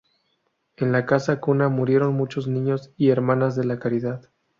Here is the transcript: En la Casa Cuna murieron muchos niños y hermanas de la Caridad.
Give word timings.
En 0.77 0.91
la 0.91 1.05
Casa 1.05 1.39
Cuna 1.39 1.69
murieron 1.69 2.15
muchos 2.15 2.47
niños 2.47 2.91
y 2.97 3.09
hermanas 3.11 3.55
de 3.55 3.65
la 3.65 3.77
Caridad. 3.77 4.31